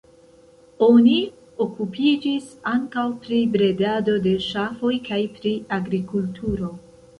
Oni 0.85 1.17
okupiĝis 1.65 2.47
ankaŭ 2.71 3.05
pri 3.27 3.43
bredado 3.57 4.17
de 4.25 4.35
ŝafoj 4.49 4.93
kaj 5.13 5.23
pri 5.39 5.55
agrikulturo. 5.81 6.75